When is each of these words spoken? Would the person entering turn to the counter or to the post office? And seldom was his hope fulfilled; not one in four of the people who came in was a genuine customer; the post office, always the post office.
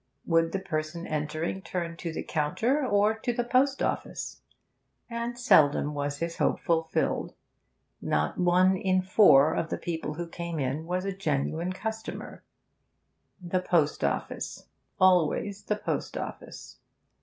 Would 0.25 0.51
the 0.51 0.57
person 0.59 1.05
entering 1.05 1.61
turn 1.61 1.95
to 1.97 2.11
the 2.11 2.23
counter 2.23 2.83
or 2.83 3.13
to 3.19 3.31
the 3.31 3.43
post 3.43 3.83
office? 3.83 4.41
And 5.11 5.37
seldom 5.37 5.93
was 5.93 6.17
his 6.17 6.37
hope 6.37 6.59
fulfilled; 6.59 7.35
not 8.01 8.39
one 8.39 8.75
in 8.75 9.03
four 9.03 9.53
of 9.53 9.69
the 9.69 9.77
people 9.77 10.15
who 10.15 10.25
came 10.27 10.57
in 10.57 10.87
was 10.87 11.05
a 11.05 11.11
genuine 11.15 11.71
customer; 11.71 12.41
the 13.39 13.59
post 13.61 14.03
office, 14.03 14.65
always 14.99 15.61
the 15.65 15.75
post 15.75 16.17
office. 16.17 16.77